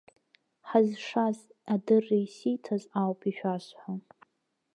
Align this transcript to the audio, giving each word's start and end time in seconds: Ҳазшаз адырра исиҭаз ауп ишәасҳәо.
Ҳазшаз 0.67 1.39
адырра 1.73 2.17
исиҭаз 2.25 2.83
ауп 3.01 3.19
ишәасҳәо. 3.29 3.93